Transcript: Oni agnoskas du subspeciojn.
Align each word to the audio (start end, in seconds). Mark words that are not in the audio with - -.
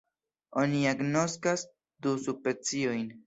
Oni 0.61 0.79
agnoskas 0.91 1.67
du 2.07 2.15
subspeciojn. 2.25 3.05